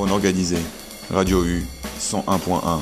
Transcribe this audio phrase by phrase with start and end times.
[0.00, 0.56] Bon organisé.
[1.12, 1.66] Radio U
[2.00, 2.80] 101.1.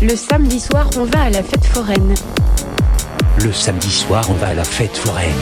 [0.00, 2.14] Le samedi soir, on va à la fête foraine.
[3.44, 5.32] Le samedi soir, on va à la fête foraine.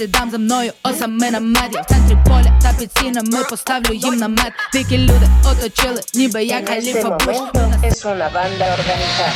[0.00, 4.14] posty dam za мною осаме на маді В центрі поля та під стінами поставлю їм
[4.14, 9.32] намет Дикі люди оточили, ніби я En este каліфа Буш momento es una banda organizada.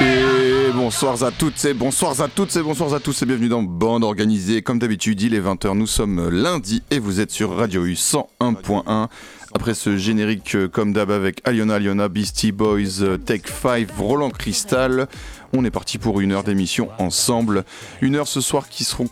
[0.00, 3.62] Et bonsoir à toutes et bonsoirs à toutes et bonsoirs à tous et bienvenue dans
[3.62, 4.62] Bande Organisée.
[4.62, 9.08] Comme d'habitude, il est 20h, nous sommes lundi et vous êtes sur Radio U 101.1.
[9.55, 14.31] après ce générique euh, comme d'hab avec Aliona Aliona, Beastie Boys, euh, Tech 5, Roland
[14.31, 15.07] Cristal,
[15.55, 17.63] on est parti pour une heure d'émission ensemble.
[18.01, 19.07] Une heure ce soir qui seront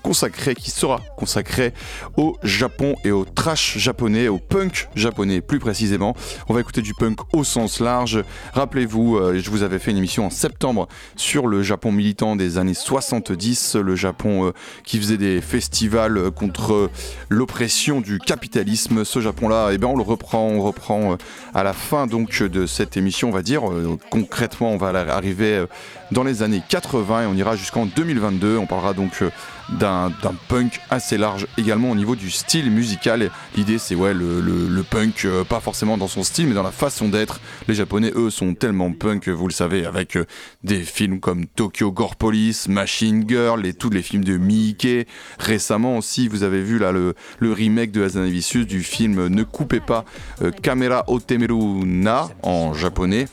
[0.55, 1.73] qui sera consacrée
[2.17, 6.15] au Japon et au trash japonais, au punk japonais plus précisément.
[6.49, 8.23] On va écouter du punk au sens large.
[8.53, 12.57] Rappelez-vous, euh, je vous avais fait une émission en septembre sur le Japon militant des
[12.57, 14.51] années 70, le Japon euh,
[14.83, 16.89] qui faisait des festivals contre
[17.29, 19.05] l'oppression du capitalisme.
[19.05, 21.15] Ce Japon-là, eh ben, on le reprend, on reprend euh,
[21.53, 23.63] à la fin donc de cette émission, on va dire.
[24.09, 25.65] Concrètement, on va arriver
[26.11, 28.57] dans les années 80 et on ira jusqu'en 2022.
[28.57, 29.29] On parlera donc euh,
[29.69, 30.11] d'un
[30.47, 33.29] punk assez large également au niveau du style musical.
[33.55, 37.07] L'idée c'est ouais le, punk, euh, pas forcément dans son style mais dans la façon
[37.07, 37.39] d'être.
[37.67, 40.25] Les japonais eux sont tellement punk, vous le savez, avec euh,
[40.63, 45.07] des films comme Tokyo Gore Police, Machine Girl et tous les films de Miike.
[45.39, 49.79] Récemment aussi vous avez vu là le, le remake de Hazanavicius du film Ne coupez
[49.79, 50.05] pas
[50.41, 53.27] euh, Kamera Otemeru Na en japonais.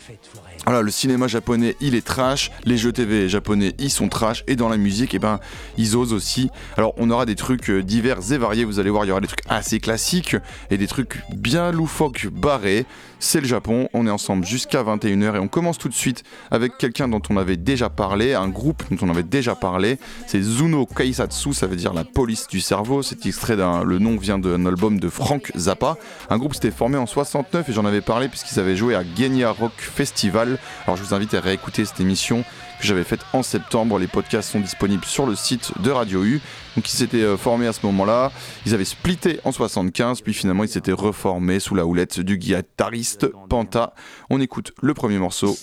[0.69, 4.55] Voilà, le cinéma japonais, il est trash, les jeux TV japonais, ils sont trash, et
[4.55, 5.41] dans la musique, eh ben,
[5.79, 6.51] ils osent aussi.
[6.77, 9.23] Alors, on aura des trucs euh, divers et variés, vous allez voir, il y aura
[9.23, 10.37] des trucs assez classiques,
[10.71, 12.85] et des trucs bien loufoques, barrés.
[13.19, 16.77] C'est le Japon, on est ensemble jusqu'à 21h, et on commence tout de suite avec
[16.77, 20.85] quelqu'un dont on avait déjà parlé, un groupe dont on avait déjà parlé, c'est Zuno
[20.85, 24.67] Kaisatsu, ça veut dire la police du cerveau, c'est extrait d'un, le nom vient d'un
[24.67, 25.97] album de Frank Zappa.
[26.29, 29.51] Un groupe s'était formé en 69, et j'en avais parlé puisqu'ils avaient joué à Genya
[29.51, 30.58] Rock Festival.
[30.85, 32.45] Alors je vous invite à réécouter cette émission
[32.81, 33.99] que j'avais faite en septembre.
[33.99, 36.41] Les podcasts sont disponibles sur le site de Radio U.
[36.77, 38.31] Donc ils s'étaient euh, formés à ce moment-là.
[38.67, 43.27] Ils avaient splitté en 75, puis finalement ils s'étaient reformés sous la houlette du guitariste
[43.49, 43.95] Panta.
[44.31, 45.59] On écoute le premier morceau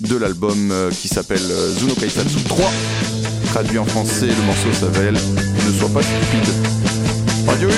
[0.00, 2.70] de l'album euh, qui s'appelle euh, Zuno Kaisatsu 3.
[3.46, 6.48] Traduit en français, le morceau s'appelle Ne sois pas stupide.
[7.46, 7.72] Radio U.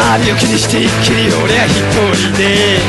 [0.00, 1.76] 周りを気にして一気に俺は一
[2.18, 2.80] 人で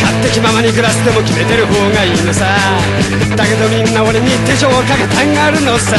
[0.00, 2.46] 勝手気ままに暮らすでも決めてる方がいいのさ。
[3.36, 5.96] だけどみんな俺に手錠をかけたがるのさ。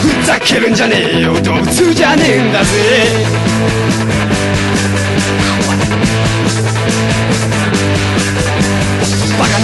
[0.00, 1.34] ふざけるんじゃねえよ。
[1.42, 2.70] 動物じゃねえんだぜ。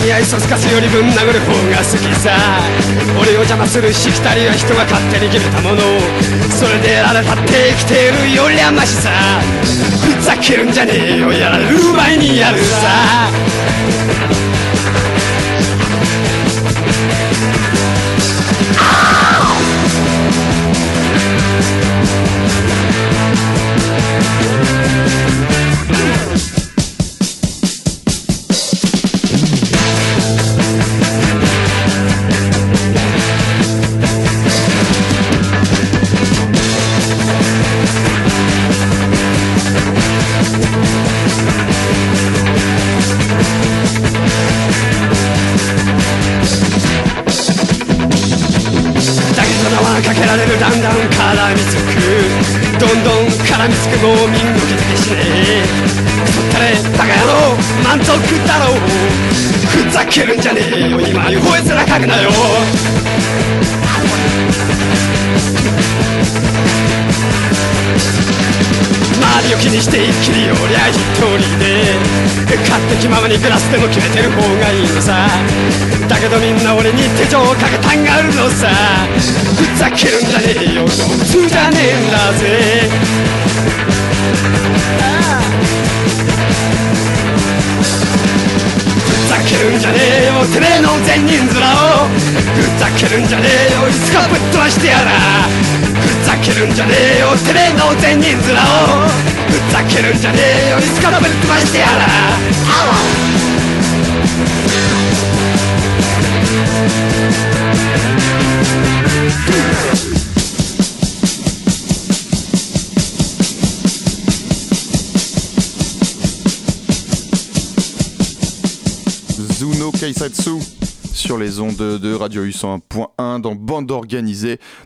[0.07, 2.31] バカに愛想つかすよりぶん殴る方が好きさ。
[3.21, 5.83] 俺を邪魔するしきたりは人が勝手に決めたもの
[6.51, 9.11] それであれたって生きてるよりはマシさ。
[10.19, 13.31] ふざけるんじゃねえよやられる前にやるさ。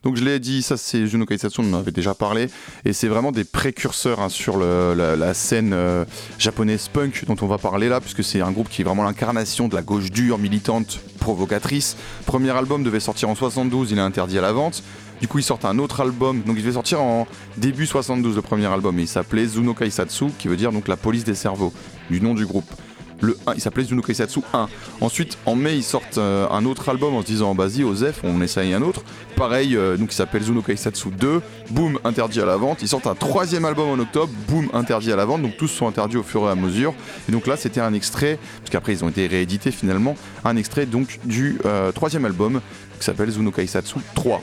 [0.03, 2.49] Donc je l'ai dit, ça c'est Juno Kaisatsu, on en avait déjà parlé,
[2.85, 6.05] et c'est vraiment des précurseurs hein, sur la scène euh,
[6.39, 9.69] japonaise punk dont on va parler là, puisque c'est un groupe qui est vraiment l'incarnation
[9.69, 11.97] de la gauche dure, militante, provocatrice.
[12.27, 14.83] Premier album devait sortir en 72, il est interdit à la vente.
[15.21, 17.27] Du coup, ils sortent un autre album, donc il devait sortir en
[17.59, 20.97] début 72 le premier album, et il s'appelait Zuno Kaisatsu, qui veut dire donc la
[20.97, 21.75] police des cerveaux,
[22.09, 22.71] du nom du groupe.
[23.21, 24.69] Le 1, il s'appelait Zuno Kaisatsu 1.
[25.01, 28.41] Ensuite, en mai, ils sortent euh, un autre album en se disant vas-y, Osef, on
[28.41, 29.03] essaye un autre.
[29.37, 31.43] Pareil, euh, donc il s'appelle Zuno Kaisatsu 2.
[31.71, 32.81] Boum, interdit à la vente.
[32.83, 34.33] Ils sortent un troisième album en octobre.
[34.49, 35.43] Boum, interdit à la vente.
[35.43, 36.95] Donc tous sont interdits au fur et à mesure.
[37.29, 40.87] Et donc là, c'était un extrait, parce qu'après ils ont été réédités finalement, un extrait
[40.87, 42.61] donc du euh, troisième album
[42.99, 44.41] qui s'appelle Zuno Kaisatsu 3.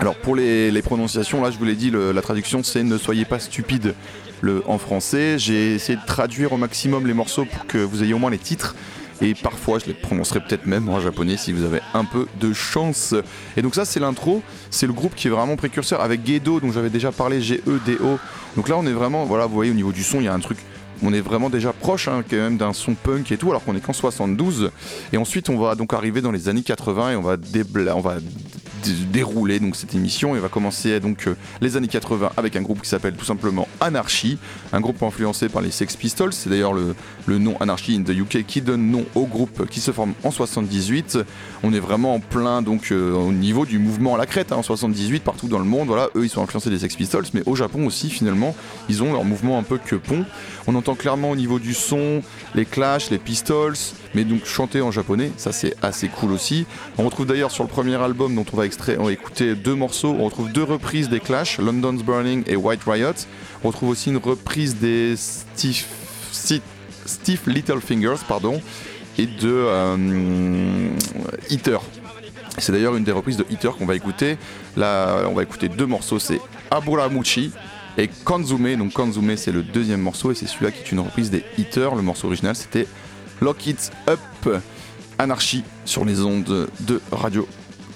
[0.00, 3.38] Alors pour les, prononciations, là je vous l'ai dit, la traduction c'est ne soyez pas
[3.38, 3.94] stupide
[4.40, 5.38] le, en français.
[5.38, 8.38] J'ai essayé de traduire au maximum les morceaux pour que vous ayez au moins les
[8.38, 8.74] titres.
[9.20, 12.52] Et parfois je les prononcerai peut-être même en japonais si vous avez un peu de
[12.52, 13.14] chance.
[13.56, 16.72] Et donc ça c'est l'intro, c'est le groupe qui est vraiment précurseur avec Gedo dont
[16.72, 18.18] j'avais déjà parlé, G-E-D-O.
[18.56, 20.34] Donc là on est vraiment, voilà vous voyez au niveau du son il y a
[20.34, 20.58] un truc
[21.02, 23.76] on est vraiment déjà proche hein, quand même d'un son punk et tout, alors qu'on
[23.76, 24.70] est qu'en 72.
[25.12, 27.36] Et ensuite, on va donc arriver dans les années 80 et on va,
[27.94, 28.16] on va
[28.92, 32.82] dérouler donc cette émission et va commencer donc euh, les années 80 avec un groupe
[32.82, 34.38] qui s'appelle tout simplement Anarchy,
[34.72, 36.32] un groupe influencé par les Sex Pistols.
[36.32, 36.94] C'est d'ailleurs le,
[37.26, 40.30] le nom Anarchy in the UK qui donne nom au groupe qui se forme en
[40.30, 41.18] 78.
[41.62, 44.56] On est vraiment en plein donc euh, au niveau du mouvement à la crête hein,
[44.56, 45.88] en 78 partout dans le monde.
[45.88, 48.54] Voilà, eux ils sont influencés des Sex Pistols, mais au Japon aussi finalement
[48.88, 50.24] ils ont leur mouvement un peu que pont.
[50.66, 52.22] On entend clairement au niveau du son
[52.54, 53.76] les Clash, les Pistols,
[54.14, 56.66] mais donc chanté en japonais, ça c'est assez cool aussi.
[56.98, 59.74] On retrouve d'ailleurs sur le premier album dont on va extraire, on va écouter deux
[59.74, 63.12] morceaux, on retrouve deux reprises des Clash, London's Burning et White Riot.
[63.62, 65.84] On retrouve aussi une reprise des Steve,
[66.32, 66.62] Steve,
[67.04, 68.60] Steve Littlefingers, pardon,
[69.18, 70.88] et de euh,
[71.50, 71.80] Eater.
[72.58, 74.38] C'est d'ailleurs une des reprises de Eater qu'on va écouter.
[74.76, 76.40] Là, on va écouter deux morceaux, c'est
[76.70, 77.52] Aburamuchi
[77.98, 78.76] et Kanzume.
[78.76, 81.94] Donc Kanzume, c'est le deuxième morceau et c'est celui-là qui est une reprise des Eater.
[81.94, 82.86] Le morceau original, c'était
[83.40, 84.60] Lock It Up,
[85.18, 87.46] Anarchie sur les ondes de Radio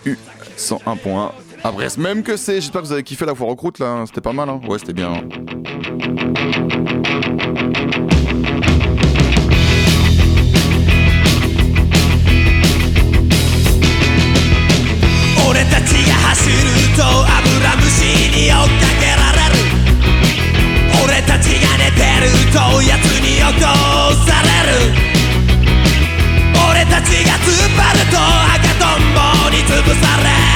[0.04, 0.16] U
[0.56, 1.30] 101.1.
[1.64, 2.60] À Brest, même que c'est.
[2.60, 4.04] J'espère que vous avez kiffé la foire aux croûtes là.
[4.06, 5.12] C'était pas mal, hein Ouais, c'était bien.
[5.14, 6.67] hein.「
[23.58, 23.74] に起こ
[24.26, 24.94] される」
[26.70, 28.16] 「俺たちが突っ張ると
[28.54, 30.47] 赤とんぼに潰され」「る。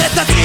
[0.00, 0.39] por esta.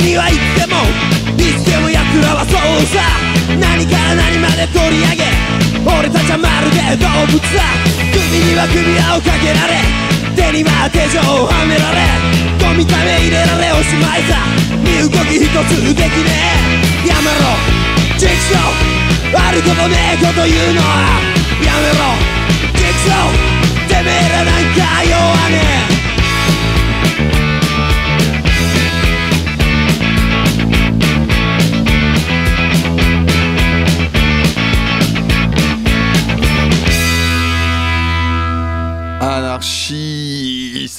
[0.00, 0.80] には言っても
[1.36, 3.02] いつでも奴らはそうさ。
[3.60, 5.28] 何から何まで取り上げ
[5.84, 7.60] 俺たちはまるで動物だ。
[8.12, 9.76] 首には首輪をかけられ
[10.34, 12.00] 手には手錠をはめられ
[12.62, 14.40] ゴミため入れられおしまいさ。
[14.80, 16.32] 身動き一つできね。
[17.04, 17.52] えやめろ。
[18.18, 19.36] チクショー。
[19.36, 21.20] あることねえこと言うのは
[21.60, 22.16] やめろ。
[22.78, 23.88] チクショー。
[23.88, 25.60] てめえらなんか弱ね
[25.98, 26.01] え。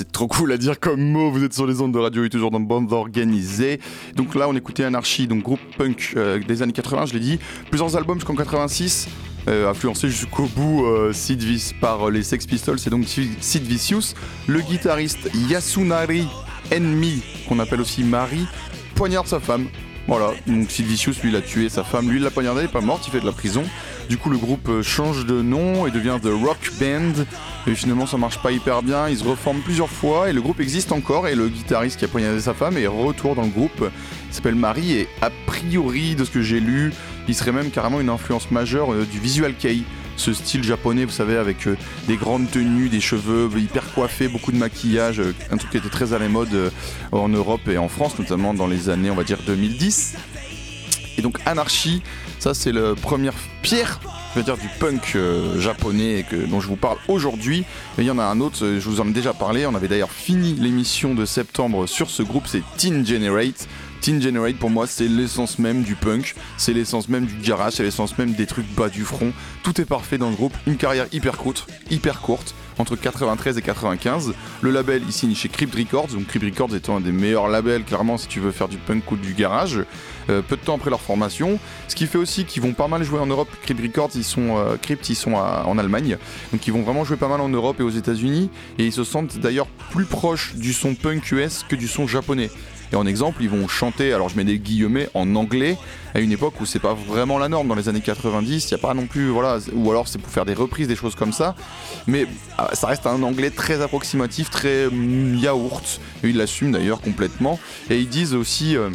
[0.03, 1.31] C'est trop cool à dire comme mot.
[1.31, 3.79] Vous êtes sur les ondes de radio et toujours dans bande organisée.
[4.17, 7.05] Donc là, on écoutait Anarchie, donc groupe punk euh, des années 80.
[7.05, 9.07] Je l'ai dit, plusieurs albums jusqu'en 86.
[9.47, 13.63] Euh, influencé jusqu'au bout euh, Sid Vis- par euh, les Sex Pistols, c'est donc Sid
[13.63, 14.13] Vicious,
[14.47, 16.25] le guitariste Yasunari
[16.73, 18.45] Enmi, qu'on appelle aussi Marie,
[18.95, 19.67] poignarde sa femme.
[20.07, 22.65] Voilà, donc Sid Vicious, lui, il a tué sa femme, lui, il l'a poignardé, il
[22.65, 23.63] est pas mort, il fait de la prison.
[24.09, 27.23] Du coup, le groupe euh, change de nom et devient The Rock Band.
[27.67, 29.07] Et finalement, ça marche pas hyper bien.
[29.07, 31.27] Ils se reforment plusieurs fois et le groupe existe encore.
[31.27, 33.89] Et le guitariste qui a poignardé sa femme est retour dans le groupe.
[34.27, 36.91] Il s'appelle Marie et a priori, de ce que j'ai lu,
[37.27, 39.83] il serait même carrément une influence majeure euh, du visual kei.
[40.15, 44.51] Ce style japonais, vous savez, avec euh, des grandes tenues, des cheveux hyper coiffés, beaucoup
[44.51, 46.71] de maquillage, un truc qui était très à la mode
[47.11, 50.15] en Europe et en France, notamment dans les années, on va dire, 2010.
[51.17, 52.01] Et donc Anarchy,
[52.43, 54.01] ça c'est la première pierre,
[54.35, 57.63] je veux du punk euh, japonais dont je vous parle aujourd'hui.
[57.97, 59.87] Il y en a un autre, euh, je vous en ai déjà parlé, on avait
[59.87, 63.69] d'ailleurs fini l'émission de septembre sur ce groupe, c'est Teen Generate.
[64.03, 67.83] Teen Generate pour moi c'est l'essence même du punk, c'est l'essence même du garage, c'est
[67.83, 69.31] l'essence même des trucs bas du front.
[69.63, 73.61] Tout est parfait dans le groupe, une carrière hyper courte, hyper courte, entre 93 et
[73.61, 74.33] 95.
[74.61, 78.17] Le label signe chez Crypt Records, donc Crypt Records étant un des meilleurs labels clairement
[78.17, 79.85] si tu veux faire du punk ou du garage.
[80.29, 81.57] Euh, peu de temps après leur formation,
[81.87, 83.47] ce qui fait aussi qu'ils vont pas mal jouer en Europe.
[83.61, 86.17] Crypt Records ils sont euh, Crypt ils sont en Allemagne,
[86.51, 89.05] donc ils vont vraiment jouer pas mal en Europe et aux États-Unis et ils se
[89.05, 92.49] sentent d'ailleurs plus proches du son punk US que du son japonais.
[92.93, 95.77] Et en exemple, ils vont chanter, alors je mets des guillemets, en anglais,
[96.13, 97.67] à une époque où c'est pas vraiment la norme.
[97.67, 100.31] Dans les années 90, il n'y a pas non plus, voilà, ou alors c'est pour
[100.31, 101.55] faire des reprises, des choses comme ça.
[102.05, 102.27] Mais
[102.59, 105.99] ah, ça reste un anglais très approximatif, très mm, yaourt.
[106.23, 107.59] Et ils l'assument d'ailleurs complètement.
[107.89, 108.77] Et ils disent aussi.
[108.77, 108.91] euh,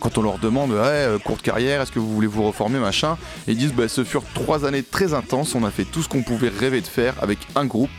[0.00, 3.56] quand on leur demande, euh, courte carrière, est-ce que vous voulez vous reformer, machin, ils
[3.56, 6.48] disent, bah, ce furent trois années très intenses, on a fait tout ce qu'on pouvait
[6.48, 7.90] rêver de faire avec un groupe,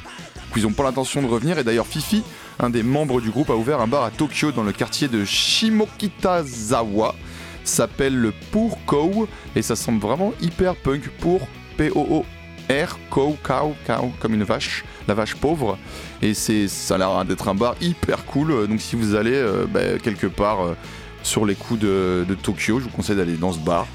[0.51, 2.24] puis ils n'ont pas l'intention de revenir, et d'ailleurs Fifi,
[2.60, 5.25] un des membres du groupe, a ouvert un bar à Tokyo dans le quartier de
[5.25, 7.15] Shimokitazawa,
[7.63, 11.41] s'appelle le Pour Cow, et ça semble vraiment hyper punk pour
[11.77, 15.77] P-O-O-R, cow, cow, cow, comme une vache, la vache pauvre,
[16.22, 19.65] et c'est, ça a l'air d'être un bar hyper cool, donc si vous allez euh,
[19.67, 20.75] bah, quelque part euh,
[21.24, 23.88] sur les coups de, de Tokyo, je vous conseille d'aller dans ce bar,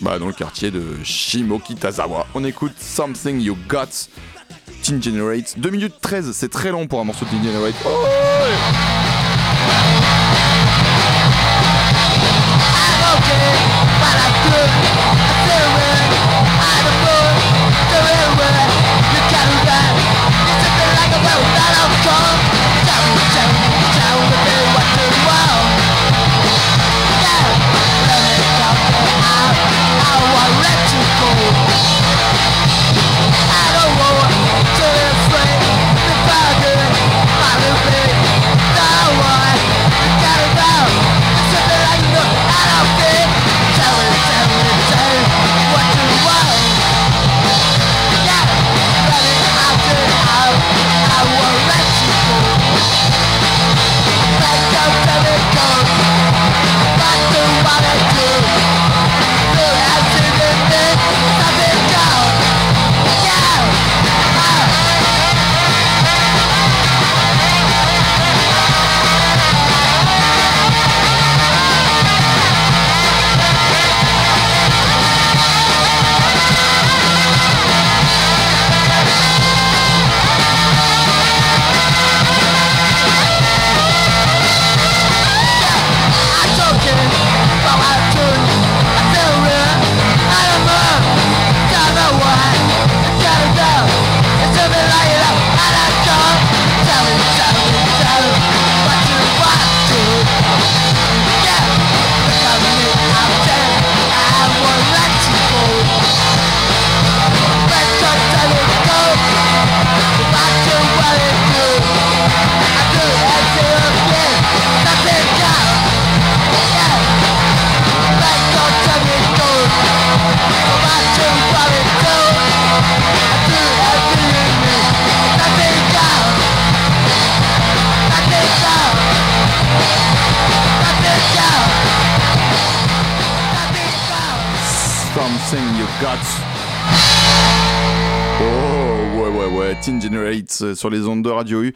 [0.00, 2.26] bah, dans le quartier de Shimokitazawa.
[2.34, 4.08] On écoute Something You Got,
[4.82, 7.74] Teen Generate, 2 minutes 13, c'est très long pour un morceau de Teen Generate.
[7.84, 8.92] Oh, ouais.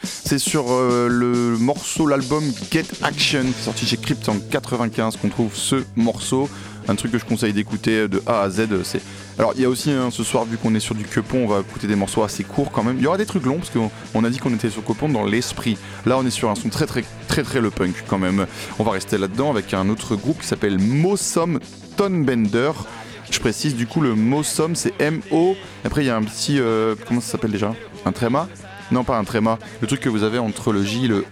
[0.03, 5.55] C'est sur euh, le morceau, l'album Get Action, sorti chez Crypt en 95 qu'on trouve
[5.55, 6.49] ce morceau.
[6.89, 8.69] Un truc que je conseille d'écouter de A à Z.
[8.85, 9.03] C'est
[9.39, 11.47] alors il y a aussi hein, ce soir vu qu'on est sur du Quepon, on
[11.47, 12.97] va écouter des morceaux assez courts quand même.
[12.97, 15.11] Il y aura des trucs longs parce qu'on on a dit qu'on était sur Quepon
[15.11, 15.77] dans l'esprit.
[16.07, 18.47] Là on est sur un son très très très très le punk quand même.
[18.79, 21.61] On va rester là-dedans avec un autre groupe qui s'appelle Mosom
[21.97, 22.73] Tonebender.
[23.31, 25.55] Je précise du coup le Mosom c'est M-O.
[25.85, 27.75] Après il y a un petit euh, comment ça s'appelle déjà?
[28.07, 28.49] Un tréma?
[28.91, 29.59] Non pas un tréma.
[29.81, 31.25] Le truc que vous avez entre le J et le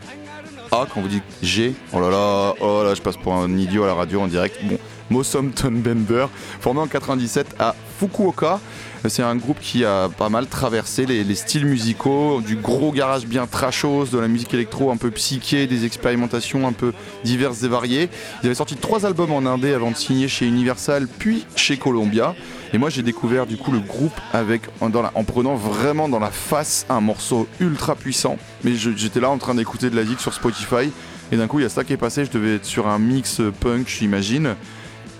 [0.72, 1.74] A quand vous dites G.
[1.92, 4.58] Oh là là, oh là, je passe pour un idiot à la radio en direct.
[4.64, 4.78] Bon,
[5.10, 6.26] Mosom Tonebender,
[6.60, 8.58] formé en 97 à Fukuoka.
[9.06, 13.26] C'est un groupe qui a pas mal traversé les, les styles musicaux, du gros garage
[13.26, 17.68] bien trashos, de la musique électro un peu psyché, des expérimentations un peu diverses et
[17.68, 18.08] variées.
[18.42, 22.34] Ils avaient sorti trois albums en indé avant de signer chez Universal, puis chez Columbia.
[22.74, 24.90] Et moi j'ai découvert du coup le groupe avec en,
[25.22, 28.36] prenant vraiment dans la face un morceau ultra puissant.
[28.64, 30.90] Mais j'étais là en train d'écouter de la zik sur Spotify.
[31.30, 32.24] Et d'un coup, il y a ça qui est passé.
[32.24, 34.56] Je devais être sur un mix punk, j'imagine.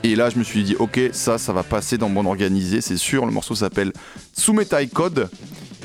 [0.02, 2.96] Et là, je me suis dit, ok, ça, ça va passer dans Bande Organisée, c'est
[2.96, 3.24] sûr.
[3.24, 3.92] Le morceau s'appelle
[4.36, 5.30] Tsumetai Code.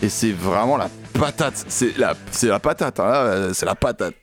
[0.02, 1.66] Et c'est vraiment la patate.
[1.68, 3.00] C'est la, c'est la patate.
[3.00, 4.16] hein, c'est la patate.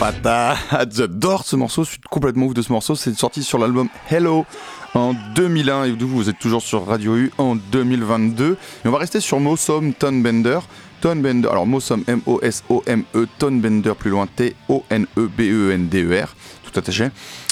[0.00, 0.56] Patate.
[0.94, 2.94] J'adore ce morceau, je suis complètement ouf de ce morceau.
[2.94, 4.46] C'est sorti sur l'album Hello
[4.94, 8.52] en 2001 et vous êtes toujours sur Radio U en 2022.
[8.52, 10.60] Et on va rester sur Mosom Tonebender.
[11.02, 17.08] Tonebender, alors Mosom M-O-S-O-M-E, Tonebender plus loin T-O-N-E-B-E-N-D-E-R, tout attaché.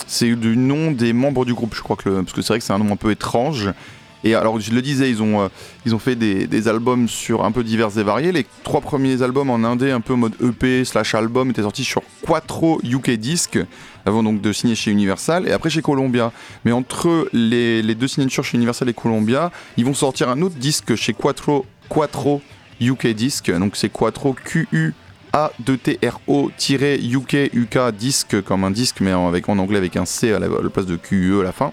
[0.07, 2.61] C'est du nom des membres du groupe, je crois que le, parce que c'est vrai
[2.61, 3.75] que c'est un nom un peu étrange.
[4.25, 5.49] Et alors, je le disais, ils ont, euh,
[5.87, 8.33] ils ont fait des, des albums sur un peu divers et variés.
[8.33, 12.03] Les trois premiers albums en indé, un peu mode EP slash album, étaient sortis sur
[12.27, 13.59] Quattro UK Disc,
[14.07, 16.33] avant donc de signer chez Universal, et après chez Columbia.
[16.65, 20.57] Mais entre les, les deux signatures chez Universal et Columbia, ils vont sortir un autre
[20.57, 22.43] disque chez Quattro, Quattro
[22.81, 24.95] UK Disc, donc c'est Quattro Q-U.
[25.35, 30.47] A2TRO-UK UK disque comme un disque mais avec, en anglais avec un C à la,
[30.47, 31.73] à la place de QE à la fin.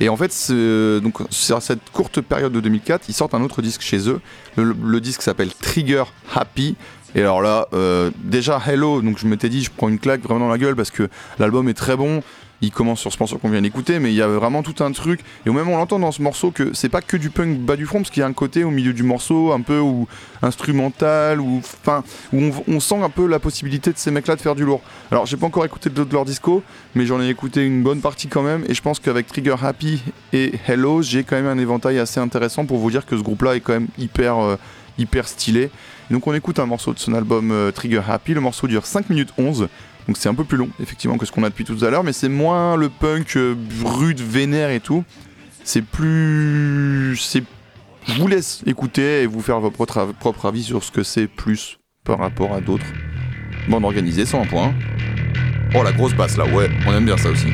[0.00, 4.08] Et en fait, sur cette courte période de 2004, ils sortent un autre disque chez
[4.08, 4.20] eux.
[4.56, 6.76] Le, le disque s'appelle Trigger Happy.
[7.14, 10.40] Et alors là, euh, déjà Hello, donc je m'étais dit, je prends une claque vraiment
[10.40, 11.08] dans la gueule parce que
[11.38, 12.22] l'album est très bon.
[12.62, 14.92] Il commence sur ce morceau qu'on vient d'écouter, mais il y a vraiment tout un
[14.92, 15.20] truc.
[15.46, 17.76] Et au même on l'entend dans ce morceau que c'est pas que du punk bas
[17.76, 20.06] du front, parce qu'il y a un côté au milieu du morceau un peu ou
[20.42, 24.54] instrumental, ou enfin où on, sent un peu la possibilité de ces mecs-là de faire
[24.54, 24.82] du lourd.
[25.10, 26.62] Alors j'ai pas encore écouté de leur disco,
[26.94, 28.64] mais j'en ai écouté une bonne partie quand même.
[28.68, 32.66] Et je pense qu'avec Trigger Happy et Hello, j'ai quand même un éventail assez intéressant
[32.66, 34.56] pour vous dire que ce groupe-là est quand même hyper euh,
[34.98, 35.70] hyper stylé.
[36.10, 38.34] Donc on écoute un morceau de son album euh, Trigger Happy.
[38.34, 39.68] Le morceau dure 5 minutes 11.
[40.06, 42.04] Donc c'est un peu plus long, effectivement, que ce qu'on a depuis tout à l'heure,
[42.04, 45.04] mais c'est moins le punk euh, rude, vénère et tout.
[45.64, 47.16] C'est plus.
[47.20, 47.44] C'est.
[48.06, 51.78] Je vous laisse écouter et vous faire votre propre avis sur ce que c'est plus
[52.04, 52.86] par rapport à d'autres.
[53.68, 54.74] Bande organisée, 101 points.
[55.74, 57.46] Oh la grosse basse là, ouais, on aime bien ça aussi.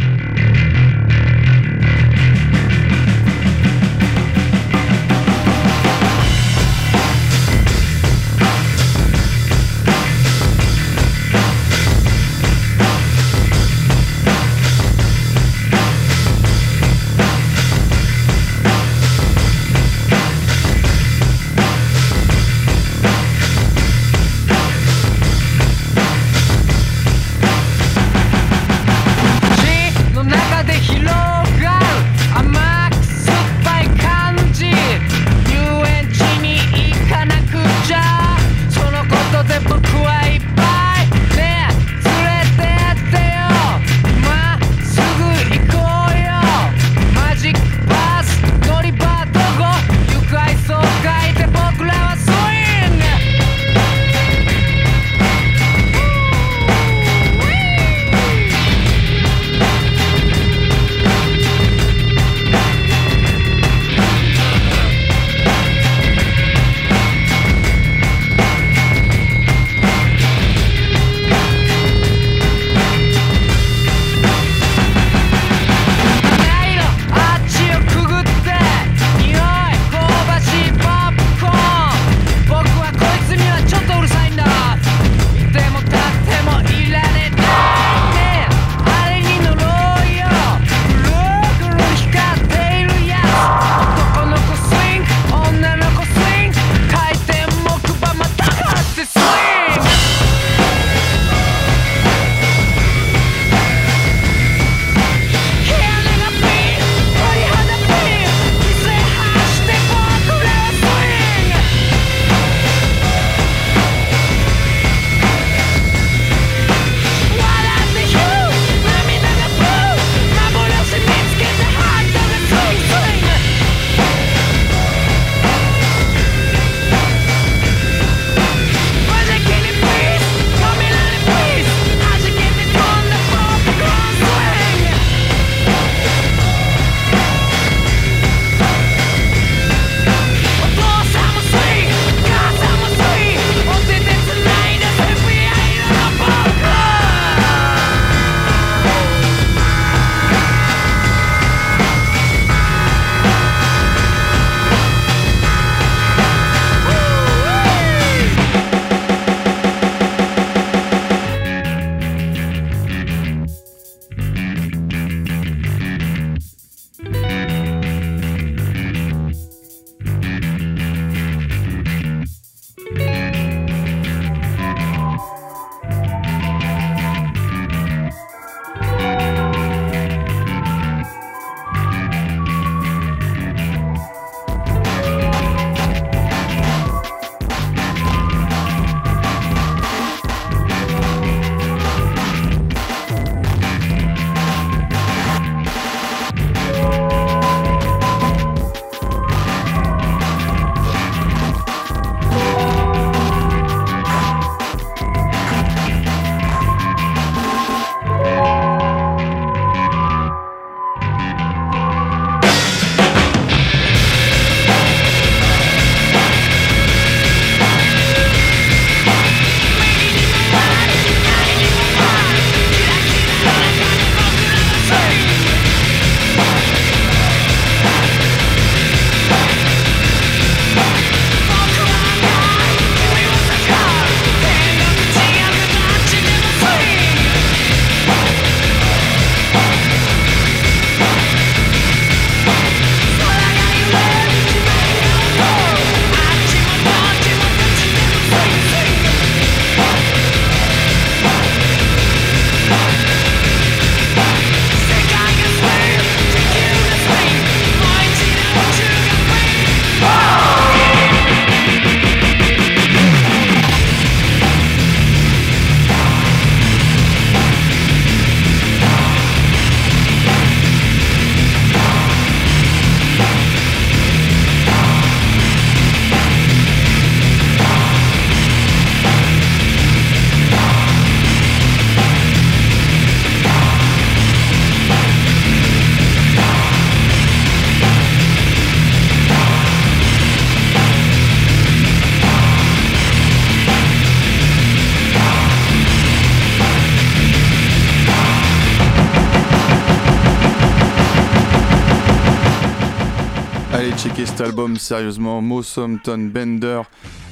[304.87, 305.43] Sérieusement.
[305.43, 306.83] Mosompton Bender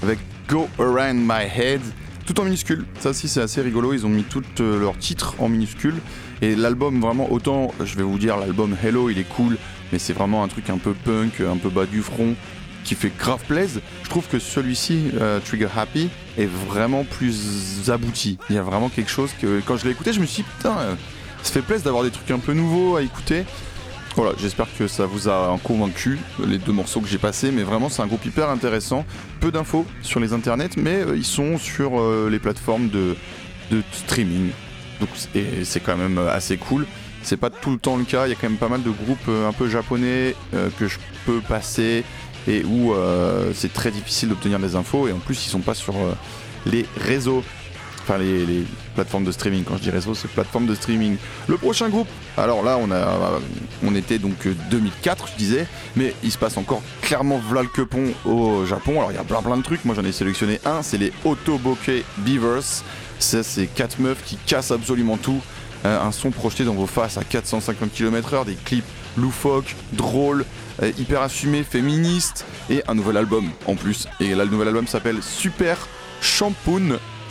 [0.03, 1.81] avec Go Around My Head.
[2.27, 2.85] Tout en minuscule.
[2.99, 3.93] Ça aussi, c'est assez rigolo.
[3.93, 5.95] Ils ont mis tous euh, leurs titres en minuscule.
[6.43, 9.57] Et l'album, vraiment, autant, je vais vous dire, l'album Hello, il est cool.
[9.93, 12.35] Mais c'est vraiment un truc un peu punk, un peu bas du front,
[12.83, 13.81] qui fait grave plaise.
[14.03, 18.39] Je trouve que celui-ci, euh, Trigger Happy, est vraiment plus abouti.
[18.51, 20.49] Il y a vraiment quelque chose que, quand je l'ai écouté, je me suis dit,
[20.57, 20.95] putain, euh,
[21.43, 23.45] ça fait plaisir d'avoir des trucs un peu nouveaux à écouter.
[24.17, 27.89] Voilà, j'espère que ça vous a convaincu, les deux morceaux que j'ai passés, mais vraiment
[27.89, 29.05] c'est un groupe hyper intéressant.
[29.41, 33.17] Peu d'infos sur les internets, mais euh, ils sont sur euh, les plateformes de,
[33.73, 34.51] de streaming.
[35.01, 35.09] Donc
[35.65, 36.87] c'est quand même euh, assez cool.
[37.23, 38.91] C'est pas tout le temps le cas, il y a quand même pas mal de
[38.91, 40.37] groupes un peu japonais
[40.79, 42.05] que je peux passer
[42.47, 42.93] et où
[43.55, 45.95] c'est très difficile d'obtenir des infos et en plus ils sont pas sur
[46.67, 47.43] les réseaux.
[48.05, 51.17] Enfin les, plateformes de streaming, quand je dis réseau c'est plateforme de streaming.
[51.49, 53.41] Le prochain groupe, alors là on a
[53.83, 57.63] on était donc euh, 2004 je disais, mais il se passe encore clairement v'là
[58.27, 58.99] au Japon.
[58.99, 61.13] Alors il y a plein plein de trucs, moi j'en ai sélectionné un, c'est les
[61.25, 62.83] Otoboke Beavers.
[63.19, 65.41] Ça c'est quatre meufs qui cassent absolument tout.
[65.87, 68.85] Euh, un son projeté dans vos faces à 450 km/h, des clips
[69.17, 70.45] loufoques, drôles,
[70.83, 74.09] euh, hyper assumés, féministes, et un nouvel album en plus.
[74.21, 75.79] Et là le nouvel album s'appelle Super
[76.21, 76.81] Shampoo.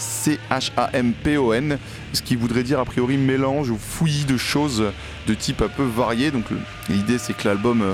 [0.04, 1.78] C-H-A-M-P-O-N,
[2.14, 4.92] ce qui voudrait dire a priori mélange ou fouillis de choses
[5.28, 6.32] de type un peu varié.
[6.32, 6.46] Donc
[6.90, 7.94] l'idée c'est que l'album euh,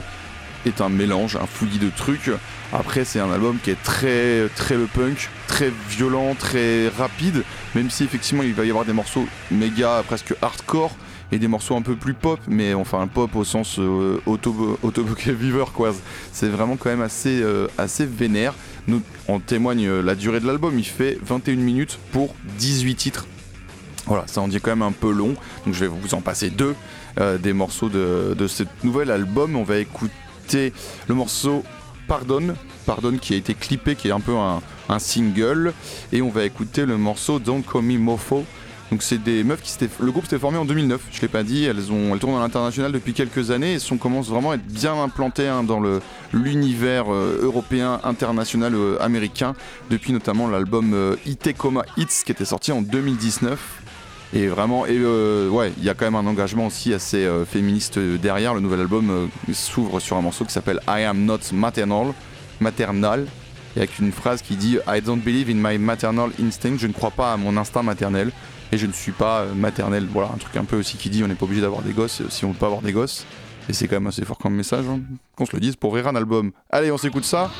[0.65, 2.31] est un mélange, un fouillis de trucs.
[2.73, 7.43] Après c'est un album qui est très très le punk, très violent, très rapide,
[7.75, 10.95] même si effectivement il va y avoir des morceaux méga presque hardcore
[11.31, 14.75] et des morceaux un peu plus pop, mais enfin pop au sens euh, auto
[15.73, 15.91] quoi.
[16.31, 18.53] C'est vraiment quand même assez euh, assez vénère.
[18.87, 23.27] Nous, en témoigne euh, la durée de l'album, il fait 21 minutes pour 18 titres.
[24.05, 26.49] Voilà, ça en dit quand même un peu long, donc je vais vous en passer
[26.49, 26.75] deux
[27.19, 29.55] euh, des morceaux de, de ce nouvel album.
[29.55, 30.73] On va écouter
[31.07, 31.63] le morceau
[32.07, 32.55] Pardonne,
[32.87, 35.73] Pardonne qui a été clippé, qui est un peu un, un single,
[36.11, 38.45] et on va écouter le morceau Don't Call Me Mofo.
[38.91, 41.01] Donc c'est des meufs qui s'étaient, le groupe s'était formé en 2009.
[41.11, 43.97] Je l'ai pas dit, elles ont, elles tournent à l'international depuis quelques années et sont
[43.97, 46.01] commencent vraiment à être bien implantées hein, dans le
[46.33, 49.53] l'univers euh, européen, international, euh, américain
[49.89, 53.83] depuis notamment l'album euh, Itekoma Hits qui était sorti en 2019.
[54.33, 57.97] Et vraiment, et euh, ouais, il y a quand même un engagement aussi assez féministe
[57.97, 58.53] derrière.
[58.53, 62.13] Le nouvel album s'ouvre sur un morceau qui s'appelle I Am Not Maternal,
[62.59, 63.25] maternal,
[63.75, 66.77] et avec une phrase qui dit I don't believe in my maternal instinct.
[66.77, 68.31] Je ne crois pas à mon instinct maternel
[68.71, 70.07] et je ne suis pas euh, maternel.
[70.11, 72.21] Voilà, un truc un peu aussi qui dit on n'est pas obligé d'avoir des gosses
[72.21, 73.25] euh, si on veut pas avoir des gosses.
[73.67, 74.99] Et c'est quand même assez fort comme message, hein,
[75.35, 76.51] qu'on se le dise pour rire un album.
[76.69, 77.51] Allez, on s'écoute ça.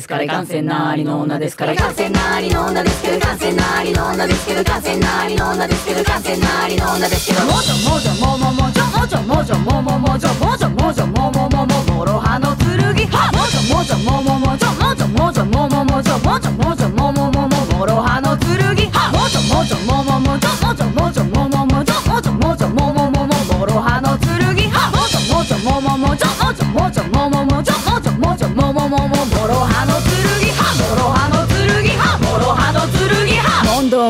[0.00, 1.74] すから感染なりの女ですから。
[1.76, 7.46] 感染なりの女ですけど感染なりの女ですけど感染なりの女ですけど感染なりの女ですけど。
[7.46, 12.68] もじょもじょもももじょもじょもじょもももじょもじょもじょもももももろ刃の剣
[13.10, 18.48] はもじょもじょもももじょもじょもじょもももじょもじょもじょもももももろはの剣
[18.92, 26.49] はもじょもじょもももじょもじょもじょもももじょもじょもじょもももももろはの剣はもじょもじょもももじょも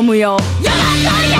[0.00, 1.39] 答無用よがんといでよ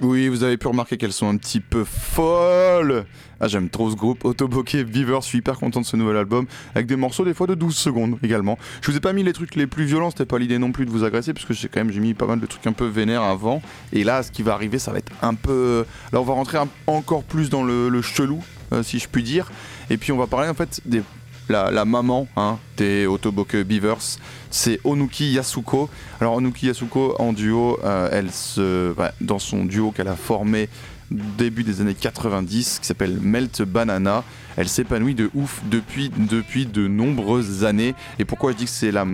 [0.00, 3.04] Oui, vous avez pu remarquer qu'elles sont un petit peu folles.
[3.40, 4.24] Ah, j'aime trop ce groupe.
[4.24, 6.46] Autobokeh Beaver, je suis hyper content de ce nouvel album.
[6.74, 8.58] Avec des morceaux, des fois de 12 secondes également.
[8.80, 10.86] Je vous ai pas mis les trucs les plus violents, c'était pas l'idée non plus
[10.86, 12.86] de vous agresser, puisque j'ai quand même j'ai mis pas mal de trucs un peu
[12.86, 13.60] vénères avant.
[13.92, 15.84] Et là, ce qui va arriver, ça va être un peu.
[16.12, 19.50] Là, on va rentrer encore plus dans le, le chelou, euh, si je puis dire.
[19.90, 21.02] Et puis, on va parler en fait des.
[21.48, 24.18] La, maman hein, des Autobokeh Beavers,
[24.50, 25.88] c'est Onuki Yasuko.
[26.20, 30.68] Alors Onuki Yasuko en duo, euh, elle se, dans son duo qu'elle a formé
[31.10, 34.24] début des années 90, qui s'appelle Melt Banana,
[34.56, 37.94] elle s'épanouit de ouf depuis, de nombreuses années.
[38.18, 39.04] Et pourquoi je dis que c'est la,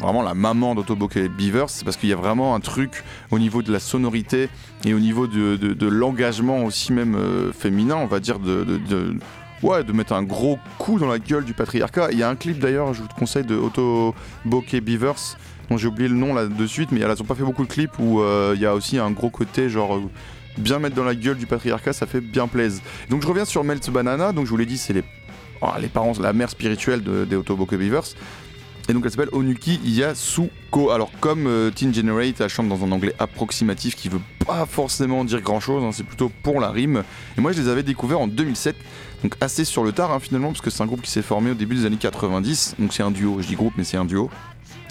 [0.00, 3.62] vraiment la maman d'Autobokeh Beavers C'est parce qu'il y a vraiment un truc au niveau
[3.62, 4.48] de la sonorité
[4.84, 8.64] et au niveau de, l'engagement aussi même euh, féminin, on va dire, de-
[9.64, 12.08] Ouais, de mettre un gros coup dans la gueule du patriarcat.
[12.12, 15.38] Il y a un clip d'ailleurs, je vous conseille de Auto Bokeh Beavers,
[15.70, 17.72] dont j'ai oublié le nom là de suite, mais elles ont pas fait beaucoup de
[17.72, 20.02] clips où euh, il y a aussi un gros côté genre euh,
[20.58, 22.82] bien mettre dans la gueule du patriarcat, ça fait bien plaisir.
[23.08, 25.02] Donc je reviens sur Melt Banana, donc je vous l'ai dit, c'est les,
[25.62, 28.04] oh, les parents, la mère spirituelle de- des Auto Bokeh Beavers.
[28.86, 30.90] Et donc elle s'appelle Onuki Yasuko.
[30.90, 35.24] Alors comme euh, Teen Generate, elle chante dans un anglais approximatif qui veut pas forcément
[35.24, 37.02] dire grand chose, c'est plutôt pour la rime.
[37.38, 38.76] Et moi je les avais découverts en 2007,
[39.24, 41.50] donc assez sur le tard hein, finalement, parce que c'est un groupe qui s'est formé
[41.50, 42.76] au début des années 90.
[42.78, 44.30] Donc c'est un duo, je dis groupe mais c'est un duo.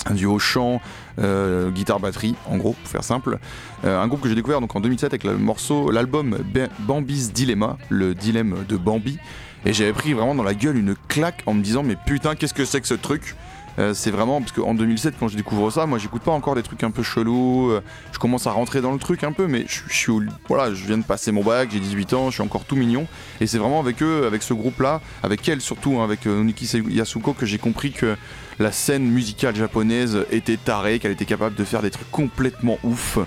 [0.05, 0.81] Un duo chant,
[1.19, 3.39] euh, guitare, batterie, en gros, pour faire simple.
[3.85, 7.31] Euh, un groupe que j'ai découvert donc en 2007 avec le morceau, l'album Ba- Bambi's
[7.31, 9.17] Dilemma, le dilemme de Bambi.
[9.65, 12.53] Et j'avais pris vraiment dans la gueule une claque en me disant mais putain qu'est-ce
[12.53, 13.35] que c'est que ce truc?
[13.79, 16.61] Euh, c'est vraiment parce qu'en 2007 quand je découvre ça moi j'écoute pas encore des
[16.61, 19.65] trucs un peu chelous euh, je commence à rentrer dans le truc un peu mais
[19.67, 20.11] je,
[20.47, 23.07] voilà je viens de passer mon bac j'ai 18 ans je suis encore tout mignon.
[23.41, 26.43] Et c'est vraiment avec eux avec ce groupe là avec elle surtout hein, avec euh,
[26.43, 28.15] Niki Yasuko que j'ai compris que
[28.59, 33.17] la scène musicale japonaise était tarée qu'elle était capable de faire des trucs complètement ouf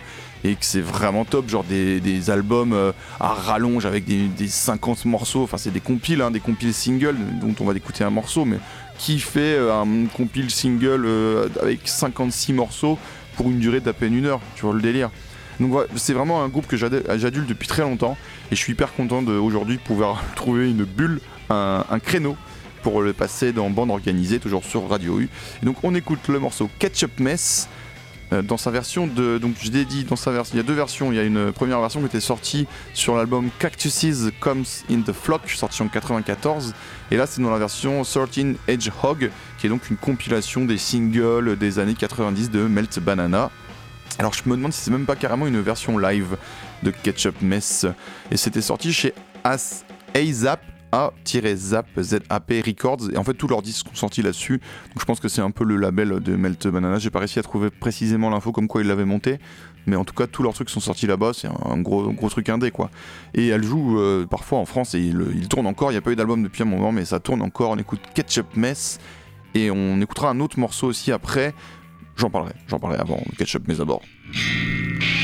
[0.44, 5.42] et que c'est vraiment top, genre des, albums à rallonge avec des, des 50 morceaux,
[5.42, 8.58] enfin c'est des compiles, hein, des compiles singles dont on va écouter un morceau, mais
[8.98, 12.98] qui fait euh, un compile single euh, avec 56 morceaux
[13.36, 15.10] pour une durée d'à peine une heure, tu vois le délire.
[15.60, 18.16] Donc c'est vraiment un groupe que j'ad- j'adule depuis très longtemps
[18.50, 22.36] et je suis hyper content d'aujourd'hui pouvoir trouver une bulle, un, créneau
[22.82, 25.28] pour le passer dans bande organisée, toujours sur Radio U.
[25.62, 27.68] Donc on écoute le morceau Ketchup Mess
[28.32, 29.38] euh, dans sa version de.
[29.38, 30.54] Donc je l'ai dit, dans sa version.
[30.54, 31.12] Il y a deux versions.
[31.12, 35.12] Il y a une première version qui était sortie sur l'album Cactuses Comes in the
[35.12, 36.74] Flock, sorti en 94.
[37.10, 41.56] Et là, c'est dans la version 13 Hedgehog, qui est donc une compilation des singles
[41.56, 43.50] des années 90 de Melt Banana.
[44.18, 46.36] Alors je me demande si c'est même pas carrément une version live
[46.82, 47.86] de Ketchup Mess.
[48.30, 49.12] Et c'était sorti chez
[49.44, 50.60] As AZAP
[50.96, 53.10] A-Zap ZAP Records.
[53.12, 54.58] Et en fait tous leurs disques sont sortis là-dessus.
[54.58, 56.98] Donc je pense que c'est un peu le label de Melt Banana.
[56.98, 59.38] J'ai pas réussi à trouver précisément l'info comme quoi ils l'avaient monté.
[59.86, 61.32] Mais en tout cas tous leurs trucs sont sortis là-bas.
[61.34, 62.90] C'est un, gros, gros truc indé quoi.
[63.34, 65.90] Et elle joue euh, parfois en France et il, il tourne encore.
[65.90, 67.70] Il n'y a pas eu d'album depuis un moment mais ça tourne encore.
[67.70, 68.98] On écoute Ketchup Mess
[69.54, 71.54] et on écoutera un autre morceau aussi après.
[72.16, 72.54] J'en parlerai.
[72.68, 75.15] J'en parlerai avant Ketchup Mess d'abord「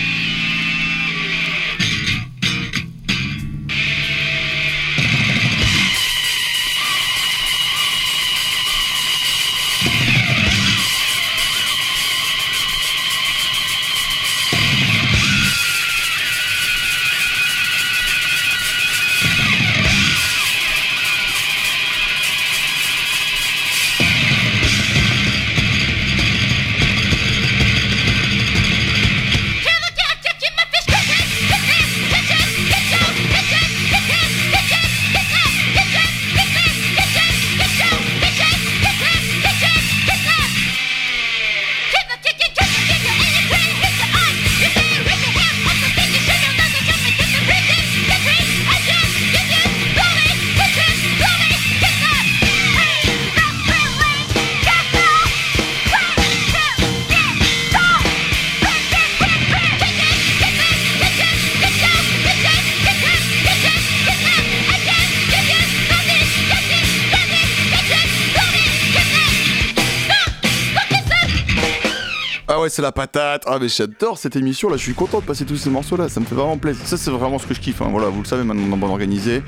[72.63, 73.43] ouais, c'est la patate.
[73.47, 74.77] Ah, mais j'adore cette émission là.
[74.77, 76.09] Je suis content de passer tous ces morceaux là.
[76.09, 76.87] Ça me fait vraiment plaisir.
[76.87, 77.83] Ça, c'est vraiment ce que je kiffe.
[77.83, 77.89] hein.
[77.91, 79.43] Voilà, vous le savez maintenant dans Bande Organisée.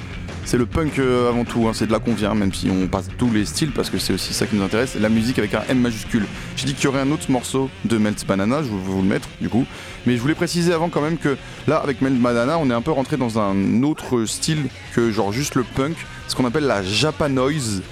[0.44, 1.66] C'est le punk euh, avant tout.
[1.68, 1.72] hein.
[1.72, 4.12] C'est de là qu'on vient, même si on passe tous les styles parce que c'est
[4.12, 4.96] aussi ça qui nous intéresse.
[5.00, 6.26] La musique avec un M majuscule.
[6.56, 8.58] J'ai dit qu'il y aurait un autre morceau de Melt Banana.
[8.62, 9.64] Je vais vous le mettre du coup.
[10.06, 11.36] Mais je voulais préciser avant quand même que
[11.66, 15.32] là, avec Melt Banana, on est un peu rentré dans un autre style que genre
[15.32, 15.96] juste le punk.
[16.28, 17.82] Ce qu'on appelle la Japanoise,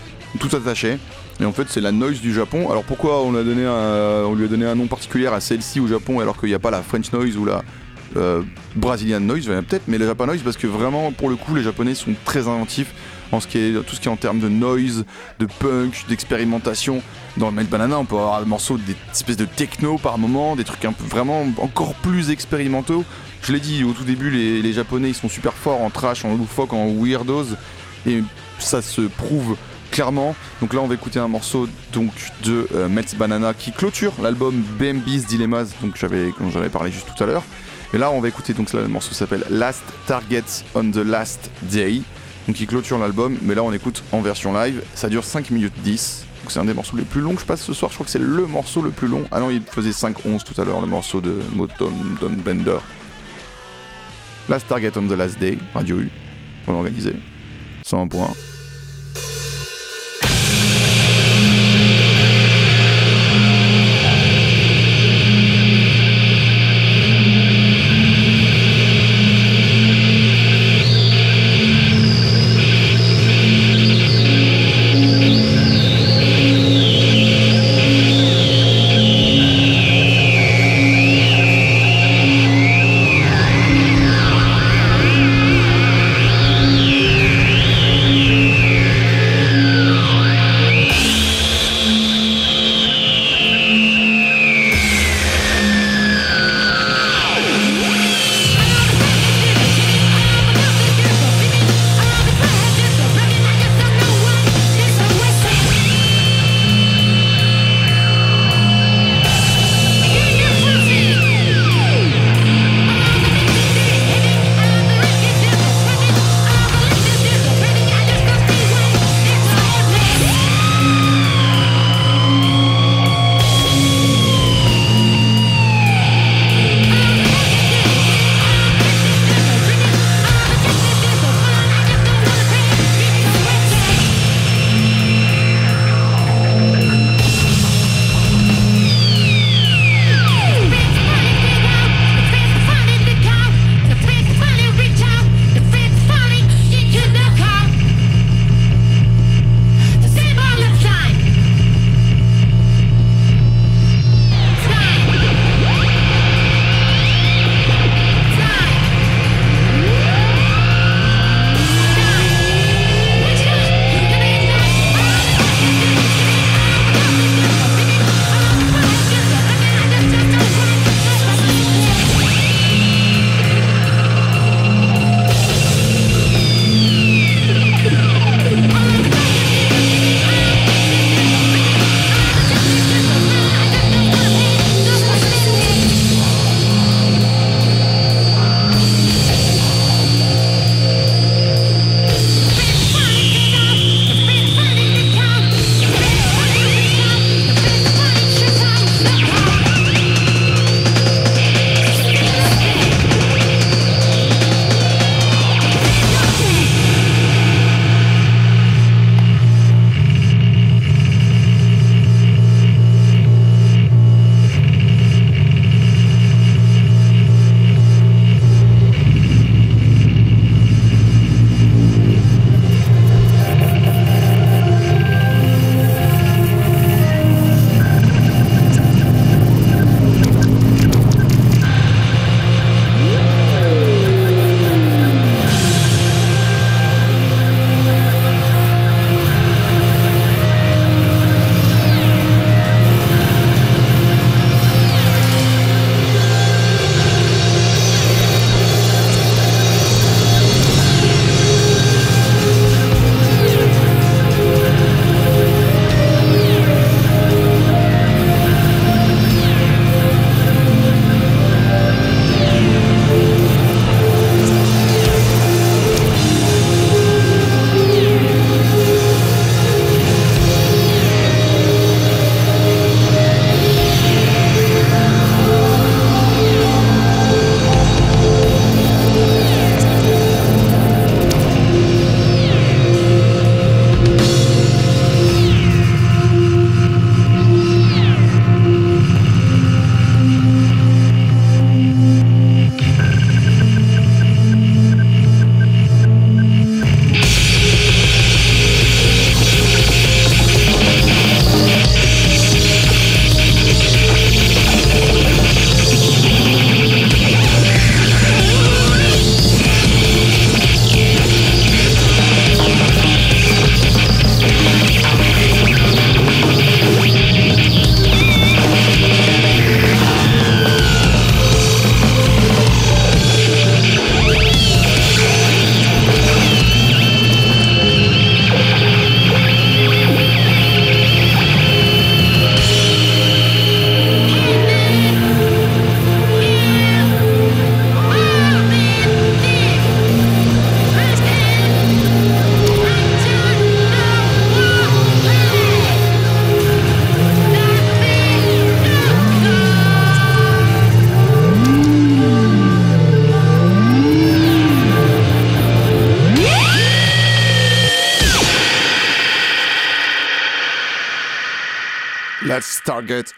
[0.41, 0.99] tout attaché.
[1.43, 2.71] Et en fait, c'est la noise du Japon.
[2.71, 6.39] Alors pourquoi on, un- lui a donné un nom particulier à celle-ci au Japon alors
[6.39, 7.65] qu'il n'y a pas la French noise ou la
[8.17, 8.43] euh,
[8.77, 11.97] Brazilian noise, peut-être, mais la Japan noise parce que vraiment, pour le coup, les Japonais
[11.97, 12.95] sont très inventifs
[13.33, 15.05] en ce qui est tout ce qui est en termes de noise,
[15.41, 17.03] de punk, d'expérimentation.
[17.39, 20.65] Dans le Melt Banana, on peut avoir des morceaux, des de techno par moment, des
[20.65, 23.05] trucs un peu vraiment encore plus expérimentaux.
[23.43, 26.25] Je l'ai dit au tout début, les, les Japonais ils sont super forts en trash,
[26.25, 27.57] en loufoque, en weirdos,
[28.07, 28.23] et
[28.61, 29.57] ça se prouve
[29.93, 30.35] clairement.
[30.61, 32.11] Donc là, on va écouter un morceau donc
[32.43, 37.07] de euh, Melt Banana qui clôture l'album BMB's Dilemmas, donc j'avais dont j'avais parlé juste
[37.15, 37.45] tout à l'heure.
[37.95, 42.01] Et là, on va écouter donc le morceau s'appelle Last Target on the Last Day,
[42.49, 43.37] donc qui clôture l'album.
[43.43, 44.83] Mais là, on écoute en version live.
[44.95, 46.27] Ça dure 5 minutes 10.
[46.43, 47.91] Donc c'est un des morceaux les plus longs que je passe ce soir.
[47.91, 49.25] Je crois que c'est le morceau le plus long.
[49.31, 52.79] Ah non, il faisait 5-11 tout à l'heure, le morceau de Moton Don Bender.
[54.49, 56.11] Last Target on the Last Day, Radio U,
[56.67, 57.15] on organisé.
[57.85, 58.52] 101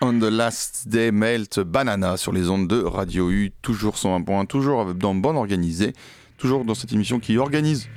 [0.00, 4.44] On the last day melt banana sur les ondes de Radio U, toujours 101 points,
[4.46, 5.94] toujours dans Bande Organisée,
[6.38, 7.88] toujours dans cette émission qui organise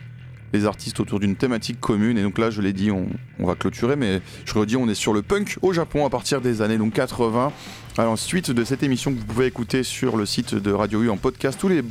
[0.54, 2.18] les artistes autour d'une thématique commune.
[2.18, 3.08] Et donc là, je l'ai dit, on,
[3.40, 6.64] va clôturer, mais je redis, on est sur le punk au Japon à partir des
[6.64, 7.52] années donc 80.
[8.00, 11.10] Alors, suite de cette émission que vous pouvez écouter sur le site de Radio U
[11.12, 11.84] en podcast, tous les,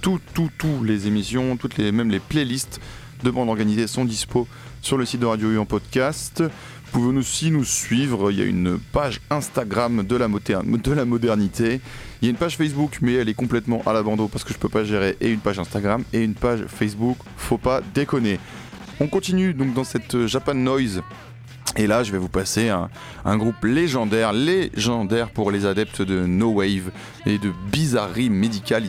[0.00, 2.80] tout, tout, tous les émissions, toutes les, même les playlists
[3.24, 4.46] de bande organisée sont dispo
[4.82, 6.44] sur le site de Radio U en podcast.
[6.92, 11.04] Vous pouvez aussi nous suivre, il y a une page Instagram de la, de la
[11.06, 11.80] modernité,
[12.20, 14.52] il y a une page Facebook mais elle est complètement à la bandeau parce que
[14.52, 15.16] je peux pas gérer.
[15.22, 18.38] Et une page Instagram et une page Facebook, faut pas déconner.
[19.00, 21.02] On continue donc dans cette Japan Noise
[21.76, 26.50] et là, je vais vous passer un, groupe légendaire, légendaire pour les adeptes de No
[26.50, 26.90] Wave
[27.24, 28.84] et de bizarrerie musicale.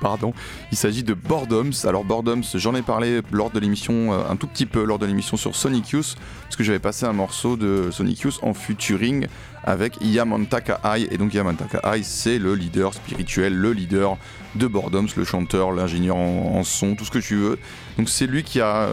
[0.00, 0.34] Pardon.
[0.72, 1.70] Il s'agit de Boredoms.
[1.84, 5.06] Alors Boredoms, j'en ai parlé lors de l'émission, euh, un tout petit peu lors de
[5.06, 9.28] l'émission sur Sonic Youth, parce que j'avais passé un morceau de Sonic Youth en featuring
[9.62, 11.14] avec Yamantaka Ai.
[11.14, 14.16] Et donc Yamantaka Ai, c'est le leader spirituel, le leader
[14.56, 17.58] de Boredoms, le chanteur, l'ingénieur en, en, son, tout ce que tu veux.
[17.98, 18.88] Donc c'est lui qui a,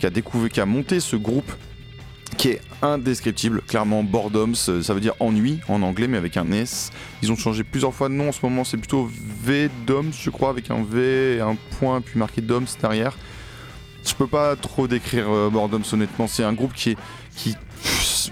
[0.00, 1.52] qui a découvert, qui a monté ce groupe
[2.34, 3.62] qui est indescriptible.
[3.62, 6.90] Clairement, Boredoms, ça veut dire ennui en anglais, mais avec un S.
[7.22, 8.28] Ils ont changé plusieurs fois de nom.
[8.28, 9.10] En ce moment, c'est plutôt
[9.42, 13.16] V-Doms, je crois, avec un V et un point, puis marqué Doms derrière.
[14.06, 15.50] Je peux pas trop décrire euh,
[15.92, 16.26] honnêtement.
[16.26, 16.96] C'est un groupe qui est.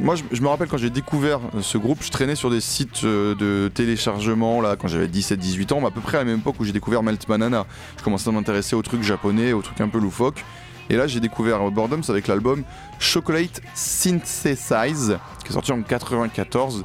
[0.01, 3.35] Moi, je, me rappelle quand j'ai découvert ce groupe, je traînais sur des sites euh,
[3.35, 6.65] de téléchargement, là, quand j'avais 17-18 ans, à peu près à la même époque où
[6.65, 7.67] j'ai découvert Melt Banana.
[7.99, 10.45] Je commençais à m'intéresser aux trucs japonais, aux trucs un peu loufoques.
[10.91, 12.65] Et là, j'ai découvert Boredoms avec l'album
[12.99, 16.85] Chocolate Synthesize, qui est sorti en 94.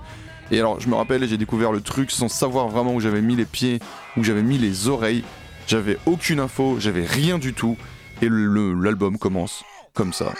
[0.52, 3.36] Et alors, je me rappelle, j'ai découvert le truc sans savoir vraiment où j'avais mis
[3.36, 3.80] les pieds,
[4.16, 5.24] où j'avais mis les oreilles.
[5.68, 7.78] J'avais aucune info, j'avais rien du tout.
[8.22, 10.34] Et l'album commence comme ça.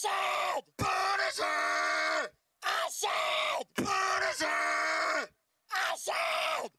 [0.00, 1.44] said partisan.
[2.62, 5.26] I said partisan.
[5.72, 6.70] I said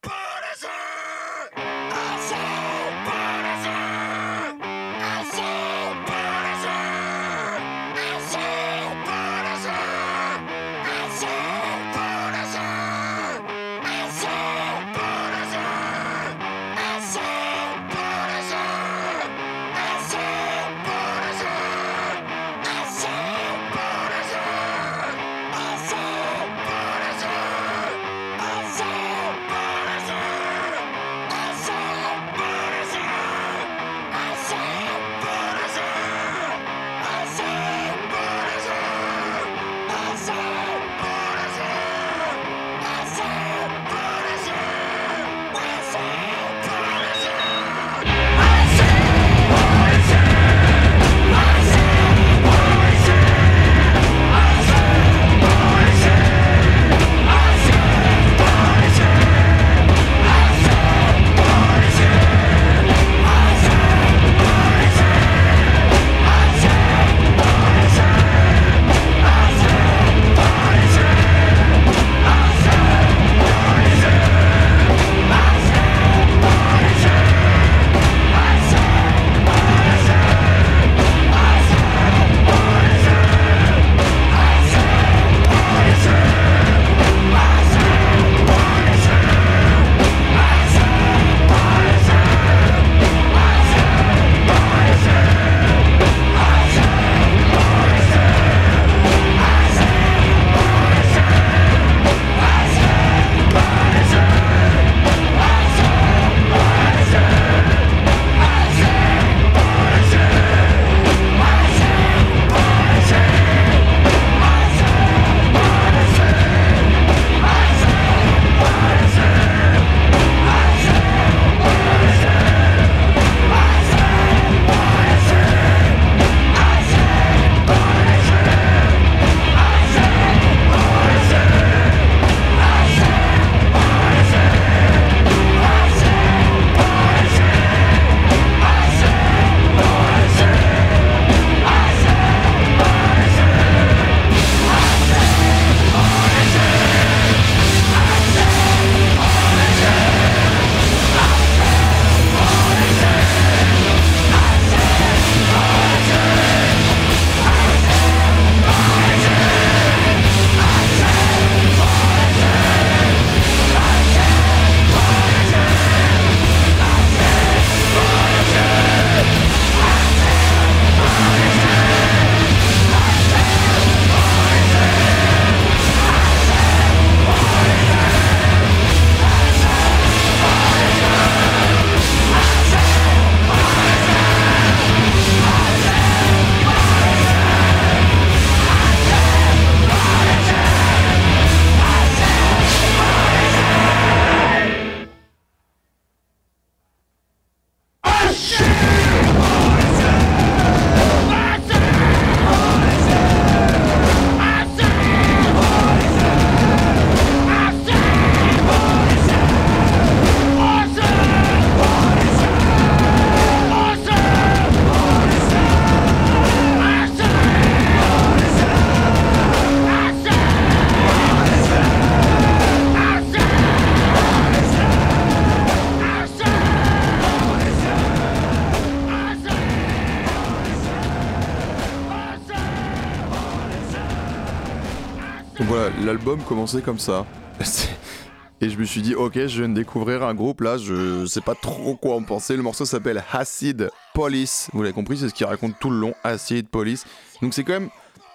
[236.09, 237.27] l'album commençait comme ça.
[238.61, 241.39] Et je me suis dit, ok, je viens de découvrir un groupe là, je sais
[241.39, 242.57] pas trop quoi en penser.
[242.57, 244.69] Le morceau s'appelle Acid Police.
[244.73, 247.05] Vous l'avez compris, c'est ce qu'il raconte tout le long, Acid Police.
[247.43, 247.89] Donc c'est quand même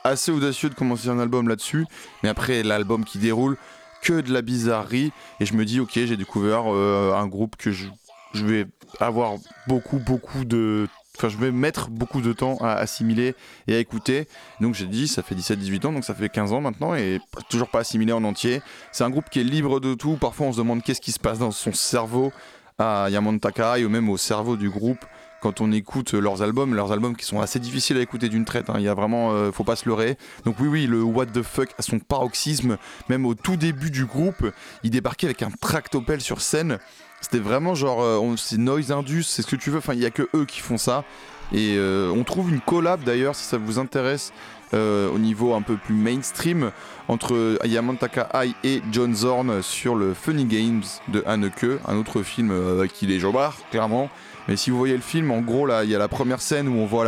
[0.04, 1.84] assez audacieux de commencer un album là-dessus.
[2.22, 3.56] Mais après, l'album qui déroule,
[4.02, 5.10] que de la bizarrerie.
[5.40, 7.88] Et je me dis, ok, j'ai découvert euh, un groupe que je
[8.34, 8.66] vais
[9.00, 9.34] avoir
[9.66, 10.86] beaucoup, beaucoup de.
[11.22, 13.34] Je vais mettre beaucoup de temps à assimiler
[13.66, 14.26] et à écouter.
[14.60, 17.68] Donc j'ai dit, ça fait 17-18 ans, donc ça fait 15 ans maintenant, et toujours
[17.68, 18.60] pas assimilé en entier.
[18.92, 20.16] C'est un groupe qui est libre de tout.
[20.16, 22.32] Parfois, on se demande qu'est-ce qui se passe dans son cerveau
[22.78, 25.04] à Yaman Takai ou même au cerveau du groupe
[25.44, 28.70] quand on écoute leurs albums, leurs albums qui sont assez difficiles à écouter d'une traite.
[28.70, 28.76] hein.
[28.78, 30.16] Il y a vraiment, euh, faut pas se leurrer.
[30.46, 32.78] Donc oui, oui, le What the fuck à son paroxysme,
[33.10, 34.50] même au tout début du groupe,
[34.84, 36.78] il débarquait avec un tractopelle sur scène.
[37.20, 39.78] C'était vraiment genre, euh, c'est noise indus, c'est ce que tu veux.
[39.78, 41.04] Enfin, il y a que eux qui font ça.
[41.52, 44.32] Et euh, on trouve une collab d'ailleurs, si ça vous intéresse,
[44.72, 46.70] euh, au niveau un peu plus mainstream,
[47.08, 52.50] entre Yaman Takai et John Zorn sur le Funny Games de Haneke, un autre film
[52.50, 54.08] euh, qui les jobards, clairement.
[54.48, 56.68] Mais si vous voyez le film, en gros, là, il y a la première scène
[56.68, 57.04] où on voit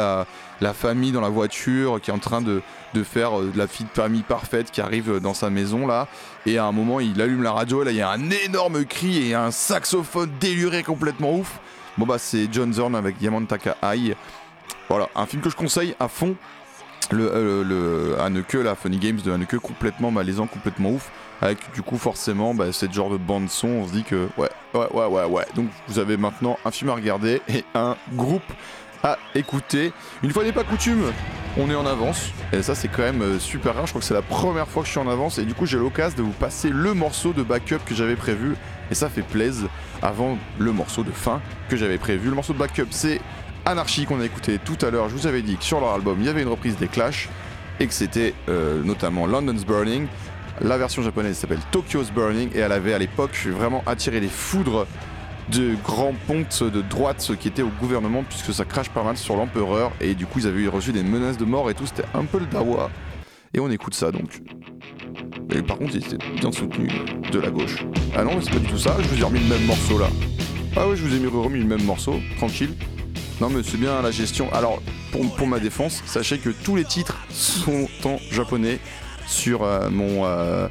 [0.61, 2.62] la, famille dans la voiture qui est en train de,
[3.05, 6.09] faire euh, la fille de famille parfaite qui arrive dans sa maison, là.
[6.47, 8.84] Et à un moment, il allume la radio, et là, il y a un énorme
[8.84, 11.61] cri et un saxophone déluré complètement ouf.
[11.99, 13.72] Bon, bah, c'est John Zorn avec Yaman Takai.
[14.89, 16.37] Voilà, un film que je conseille à fond.
[17.12, 17.64] Le, euh,
[18.28, 21.11] le la Funny Games de Haneke, complètement malaisant, complètement ouf.
[21.43, 23.68] Avec du coup, forcément, bah, c'est genre de bande-son.
[23.68, 25.45] On se dit que, ouais, ouais, ouais, ouais, ouais.
[25.55, 28.43] Donc, vous avez maintenant un film à regarder et un groupe
[29.03, 29.93] à écouter.
[30.22, 31.12] Une fois n'est pas coutume,
[31.59, 32.30] on est en avance.
[32.53, 33.87] Et ça, c'est quand même euh, super rare.
[33.87, 35.39] Je crois que c'est la première fois que je suis en avance.
[35.39, 38.57] Et du coup, j'ai l'occasion de vous passer le morceau de backup que j'avais prévu.
[38.91, 39.68] Et ça fait plaisir
[40.03, 42.28] avant le morceau de fin que j'avais prévu.
[42.28, 43.20] Le morceau de backup, c'est
[43.64, 45.09] Anarchy qu'on a écouté tout à l'heure.
[45.09, 47.28] Je vous avais dit que sur leur album, il y avait une reprise des Clash
[47.80, 50.07] et que c'était euh, notamment London's Burning.
[50.62, 54.86] La version japonaise s'appelle Tokyo's Burning et elle avait à l'époque vraiment attiré les foudres
[55.52, 59.36] de grands pontes de droite qui étaient au gouvernement puisque ça crache pas mal sur
[59.36, 62.24] l'empereur et du coup ils avaient reçu des menaces de mort et tout, c'était un
[62.24, 62.90] peu le dawa.
[63.54, 64.40] Et on écoute ça donc.
[65.54, 66.88] Et par contre, il était bien soutenu
[67.30, 67.84] de la gauche.
[68.16, 70.09] Ah non, c'est pas du tout ça, je vous ai remis le même morceau là.
[70.74, 72.74] Ah ouais, je vous ai mis- remis le même morceau, tranquille.
[73.40, 74.52] Non mais c'est bien la gestion.
[74.52, 74.82] Alors,
[75.36, 78.78] pour ma défense, sachez que tous les titres sont en japonais
[79.26, 80.68] sur euh, mon, euh,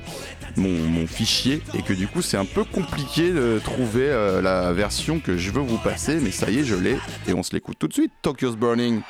[0.56, 4.74] mon, mon fichier et que du coup c'est un peu compliqué de trouver euh, la
[4.74, 6.98] version que je veux vous passer, mais ça y est, je l'ai
[7.28, 8.12] et on se l'écoute tout de suite.
[8.22, 9.02] Tokyo's Burning.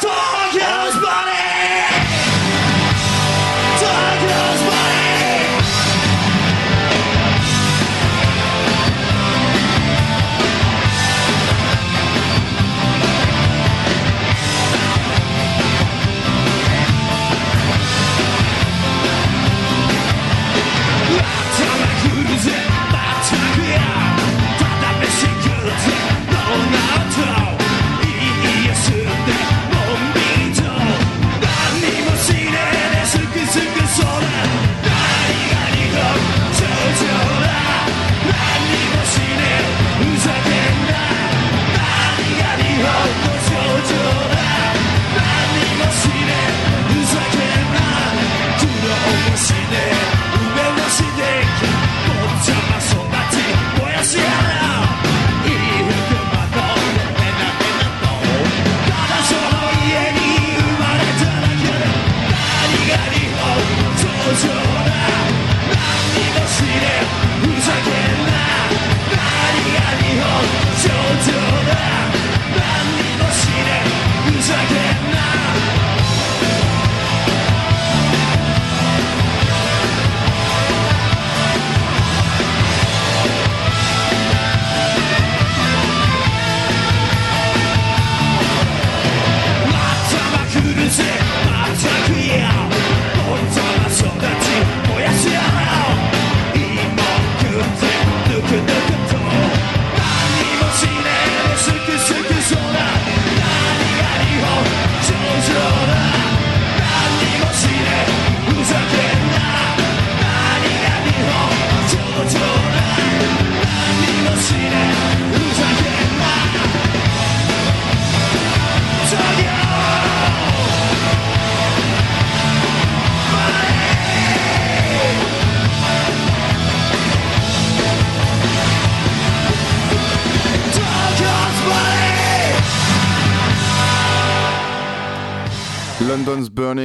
[0.00, 2.03] Tokyo's burning!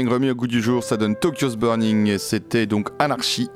[0.10, 3.50] remis au goût du jour, ça donne Tokyo's Burning, c'était donc Anarchie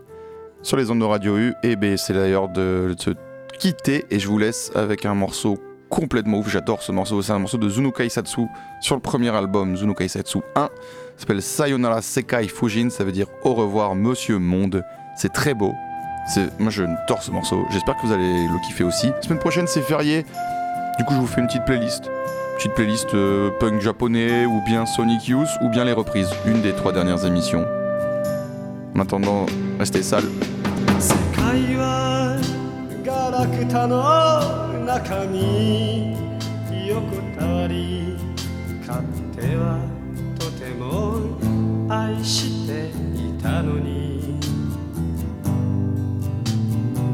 [0.62, 1.54] sur les ondes de Radio U.
[1.64, 3.12] Et ben, c'est d'ailleurs de, se
[3.60, 5.58] quitter, et je vous laisse avec un morceau
[5.90, 8.42] complètement ouf, j'adore ce morceau, c'est un morceau de Zuno Kaisatsu
[8.82, 10.70] sur le premier album, Zuno Kaisatsu 1,
[11.18, 14.84] s'appelle Sayonara Sekai Fujin, ça veut dire au revoir monsieur monde,
[15.16, 15.72] c'est très beau,
[16.58, 19.12] moi je dors ce morceau, j'espère que vous allez le kiffer aussi.
[19.22, 20.26] Semaine prochaine c'est férié,
[20.98, 22.10] du coup je vous fais une petite playlist
[22.70, 26.92] playlist euh, punk japonais ou bien Sonic Youth ou bien les reprises, une des trois
[26.92, 27.66] dernières émissions.
[28.96, 29.00] En
[29.80, 30.24] restez sales.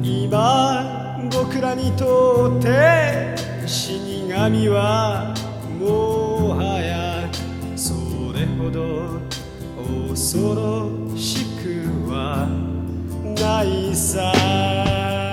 [0.09, 3.35] 今僕らにとって
[3.67, 3.99] 死
[4.29, 5.33] 神は
[5.79, 7.29] もはや
[7.75, 7.93] そ
[8.33, 9.19] れほど
[10.09, 12.47] 恐ろしくは
[13.37, 15.28] ないさ。